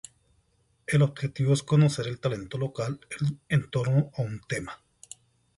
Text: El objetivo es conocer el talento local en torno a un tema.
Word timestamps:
El 0.87 1.03
objetivo 1.03 1.53
es 1.53 1.61
conocer 1.61 2.07
el 2.07 2.19
talento 2.19 2.57
local 2.57 2.99
en 3.49 3.69
torno 3.69 4.09
a 4.17 4.23
un 4.23 4.41
tema. 4.47 4.81